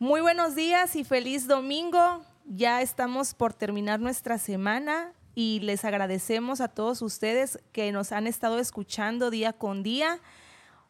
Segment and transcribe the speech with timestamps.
[0.00, 2.22] Muy buenos días y feliz domingo.
[2.44, 8.28] Ya estamos por terminar nuestra semana y les agradecemos a todos ustedes que nos han
[8.28, 10.20] estado escuchando día con día.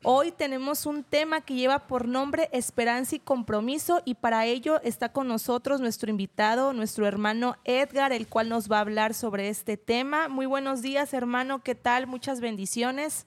[0.03, 5.11] Hoy tenemos un tema que lleva por nombre Esperanza y Compromiso y para ello está
[5.11, 9.79] con nosotros nuestro invitado, nuestro hermano Edgar, el cual nos va a hablar sobre este
[9.79, 10.29] tema.
[10.29, 12.06] Muy buenos días, hermano, ¿qué tal?
[12.09, 13.27] Muchas bendiciones.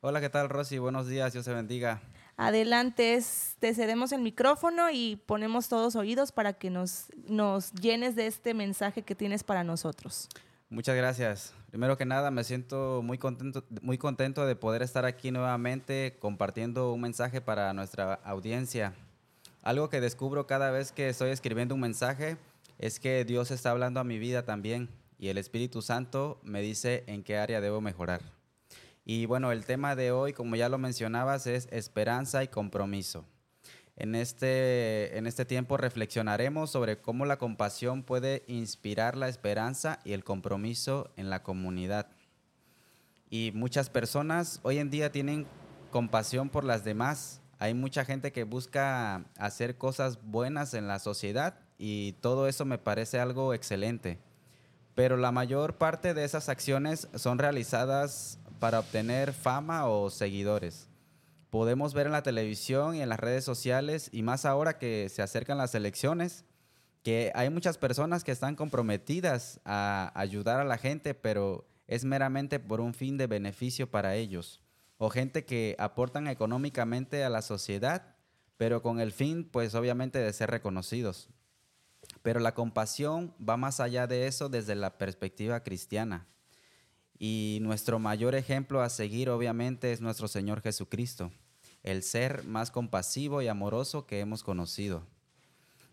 [0.00, 0.78] Hola, ¿qué tal, Rosy?
[0.78, 2.00] Buenos días, Dios te bendiga.
[2.42, 3.22] Adelante,
[3.58, 8.54] te cedemos el micrófono y ponemos todos oídos para que nos, nos llenes de este
[8.54, 10.26] mensaje que tienes para nosotros.
[10.70, 11.52] Muchas gracias.
[11.68, 16.94] Primero que nada, me siento muy contento, muy contento de poder estar aquí nuevamente compartiendo
[16.94, 18.94] un mensaje para nuestra audiencia.
[19.62, 22.38] Algo que descubro cada vez que estoy escribiendo un mensaje
[22.78, 24.88] es que Dios está hablando a mi vida también
[25.18, 28.39] y el Espíritu Santo me dice en qué área debo mejorar.
[29.04, 33.24] Y bueno, el tema de hoy, como ya lo mencionabas, es esperanza y compromiso.
[33.96, 40.12] En este, en este tiempo reflexionaremos sobre cómo la compasión puede inspirar la esperanza y
[40.12, 42.06] el compromiso en la comunidad.
[43.28, 45.46] Y muchas personas hoy en día tienen
[45.90, 47.42] compasión por las demás.
[47.58, 52.78] Hay mucha gente que busca hacer cosas buenas en la sociedad y todo eso me
[52.78, 54.18] parece algo excelente.
[54.94, 60.90] Pero la mayor parte de esas acciones son realizadas para obtener fama o seguidores
[61.50, 65.20] podemos ver en la televisión y en las redes sociales, y más ahora que se
[65.20, 66.44] acercan las elecciones,
[67.02, 72.60] que hay muchas personas que están comprometidas a ayudar a la gente, pero es meramente
[72.60, 74.62] por un fin de beneficio para ellos.
[74.96, 78.14] O gente que aportan económicamente a la sociedad,
[78.56, 81.30] pero con el fin, pues obviamente, de ser reconocidos.
[82.22, 86.26] Pero la compasión va más allá de eso desde la perspectiva cristiana.
[87.22, 91.30] Y nuestro mayor ejemplo a seguir obviamente es nuestro Señor Jesucristo,
[91.82, 95.02] el ser más compasivo y amoroso que hemos conocido.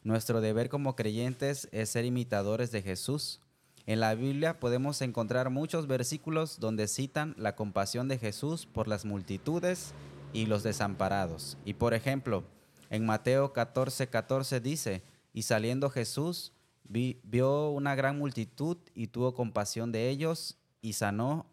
[0.06, 3.42] Nuestro deber como creyentes es ser imitadores de Jesús.
[3.86, 9.04] En la Biblia podemos encontrar muchos versículos donde citan la compasión de Jesús por las
[9.04, 9.94] multitudes
[10.32, 11.58] y los desamparados.
[11.66, 12.46] Y por ejemplo,
[12.90, 15.04] en Mateo 14, 14 dice,
[15.34, 16.54] y saliendo Jesús,
[16.86, 21.46] vio una gran multitud y tuvo compasión de ellos y sanó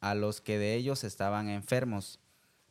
[0.00, 2.18] a los que de ellos estaban enfermos.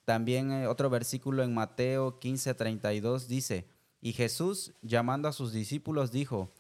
[0.05, 3.67] También eh, otro versículo en Mateo 15:32 dice,
[4.01, 6.51] y Jesús, llamando a sus discípulos, dijo,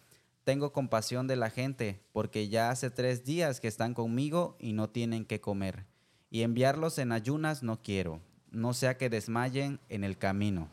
[0.43, 4.89] tengo compasión de la gente, porque ya hace tres días que están conmigo y no
[4.89, 5.85] tienen que comer,
[6.29, 8.19] y enviarlos en ayunas no quiero,
[8.51, 10.69] no sea que desmayen en el camino.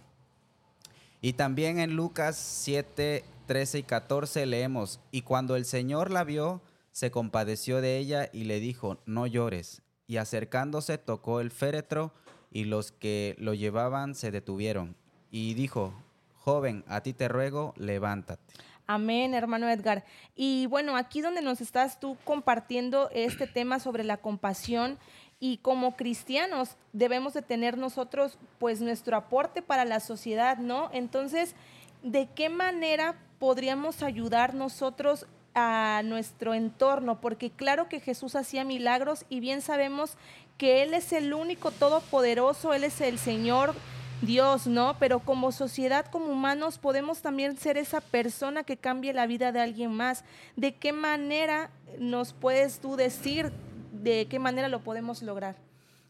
[1.21, 6.61] Y también en Lucas 7, 13 y 14 leemos, y cuando el Señor la vio,
[6.97, 9.83] se compadeció de ella y le dijo, no llores.
[10.07, 12.15] Y acercándose tocó el féretro
[12.51, 14.97] y los que lo llevaban se detuvieron.
[15.31, 15.93] Y dijo,
[16.39, 18.43] joven, a ti te ruego, levántate.
[18.87, 20.07] Amén, hermano Edgar.
[20.35, 24.99] Y bueno, aquí donde nos estás tú compartiendo este tema sobre la compasión
[25.39, 30.89] y como cristianos debemos de tener nosotros pues nuestro aporte para la sociedad, ¿no?
[30.95, 31.57] Entonces,
[32.03, 39.25] ¿de qué manera podríamos ayudar nosotros a nuestro entorno, porque claro que Jesús hacía milagros
[39.31, 40.17] y bien sabemos
[40.59, 43.75] que Él es el único todopoderoso, Él es el Señor
[44.23, 44.97] Dios, ¿no?
[44.99, 49.61] Pero como sociedad, como humanos, podemos también ser esa persona que cambie la vida de
[49.61, 50.25] alguien más.
[50.57, 53.51] ¿De qué manera nos puedes tú decir
[53.93, 55.57] de qué manera lo podemos lograr?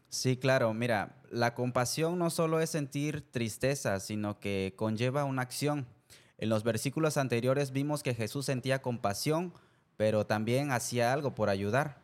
[0.09, 5.85] Sí, claro, mira, la compasión no solo es sentir tristeza, sino que conlleva una acción.
[6.37, 9.53] En los versículos anteriores vimos que Jesús sentía compasión,
[9.97, 11.97] pero también hacía algo por ayudar.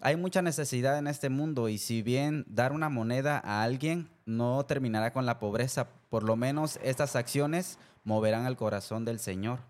[0.00, 4.64] Hay mucha necesidad en este mundo y si bien dar una moneda a alguien no
[4.64, 9.60] terminará con la pobreza, por lo menos estas acciones moverán el corazón del Señor.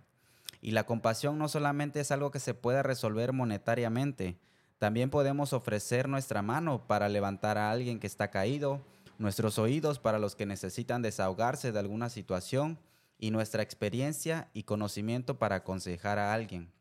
[0.60, 4.36] Y la compasión no solamente es algo que se pueda resolver monetariamente,
[4.78, 8.82] también podemos ofrecer nuestra mano para levantar a alguien que está caído,
[9.18, 12.78] nuestros oídos para los que necesitan desahogarse de alguna situación
[13.18, 16.72] y nuestra experiencia y conocimiento para aconsejar a alguien.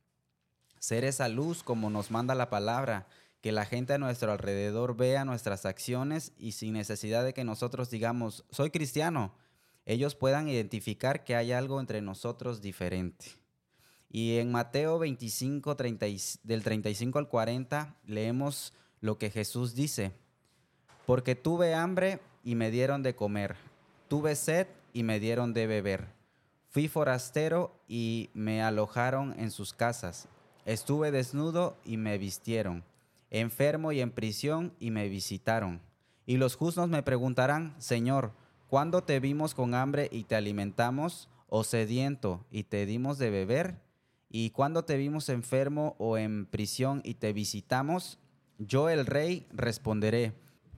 [0.80, 3.08] Ser esa luz como nos manda la palabra,
[3.42, 7.90] que la gente a nuestro alrededor vea nuestras acciones y sin necesidad de que nosotros
[7.90, 9.34] digamos, soy cristiano,
[9.86, 13.26] ellos puedan identificar que hay algo entre nosotros diferente.
[14.10, 20.14] Y en Mateo 25, del 35 al 40, leemos lo que Jesús dice,
[21.06, 23.56] porque tuve hambre y me dieron de comer,
[24.08, 26.13] tuve sed y me dieron de beber
[26.74, 30.28] Fui forastero y me alojaron en sus casas.
[30.66, 32.84] Estuve desnudo y me vistieron.
[33.30, 35.82] Enfermo y en prisión y me visitaron.
[36.26, 38.32] Y los justos me preguntarán, Señor,
[38.70, 41.30] ¿cuándo te vimos con hambre y te alimentamos?
[41.56, 43.80] o sediento y te dimos de beber?
[44.28, 48.18] Y cuando te vimos enfermo o en prisión y te visitamos,
[48.58, 50.34] yo el rey responderé,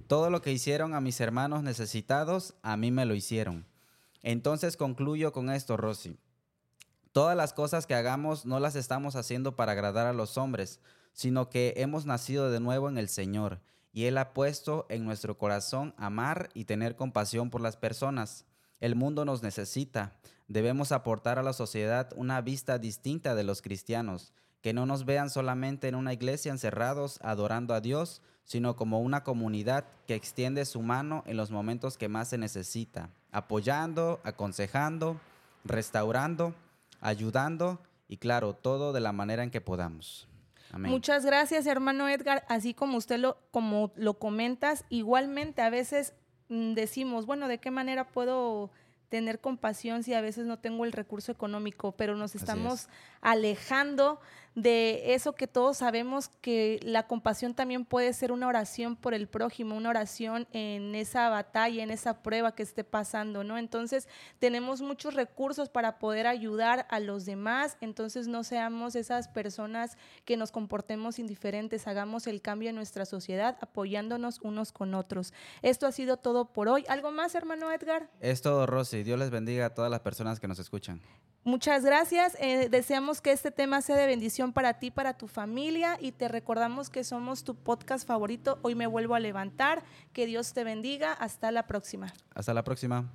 [0.08, 3.66] todo lo que hicieron a mis hermanos necesitados, a mí me lo hicieron.
[4.26, 6.18] Entonces concluyo con esto, Rosy.
[7.12, 10.80] Todas las cosas que hagamos no las estamos haciendo para agradar a los hombres,
[11.14, 13.62] sino que hemos nacido de nuevo en el Señor,
[13.94, 18.46] y Él ha puesto en nuestro corazón amar y tener compasión por las personas.
[18.80, 20.18] El mundo nos necesita.
[20.48, 25.30] Debemos aportar a la sociedad una vista distinta de los cristianos, que no nos vean
[25.30, 30.82] solamente en una iglesia encerrados adorando a Dios, sino como una comunidad que extiende su
[30.82, 35.20] mano en los momentos que más se necesita, apoyando, aconsejando,
[35.66, 36.54] restaurando,
[37.02, 40.28] ayudando y claro, todo de la manera en que podamos.
[40.78, 42.46] Muchas gracias, hermano Edgar.
[42.48, 46.14] Así como usted lo, como lo comentas, igualmente a veces
[46.50, 48.72] mm, decimos, bueno, ¿de qué manera puedo
[49.10, 51.94] tener compasión si a veces no tengo el recurso económico?
[51.94, 52.90] Pero nos estamos
[53.22, 54.20] alejando
[54.56, 59.28] de eso que todos sabemos que la compasión también puede ser una oración por el
[59.28, 63.58] prójimo, una oración en esa batalla, en esa prueba que esté pasando, ¿no?
[63.58, 64.08] Entonces,
[64.40, 70.38] tenemos muchos recursos para poder ayudar a los demás, entonces no seamos esas personas que
[70.38, 75.34] nos comportemos indiferentes, hagamos el cambio en nuestra sociedad apoyándonos unos con otros.
[75.62, 76.86] Esto ha sido todo por hoy.
[76.88, 78.10] ¿Algo más, hermano Edgar?
[78.22, 79.04] Es todo, Rosy.
[79.04, 81.02] Dios les bendiga a todas las personas que nos escuchan.
[81.46, 82.36] Muchas gracias.
[82.40, 86.28] Eh, deseamos que este tema sea de bendición para ti, para tu familia y te
[86.28, 88.58] recordamos que somos tu podcast favorito.
[88.64, 89.84] Hoy me vuelvo a levantar.
[90.12, 91.14] Que Dios te bendiga.
[91.14, 92.12] Hasta la próxima.
[92.34, 93.12] Hasta la próxima.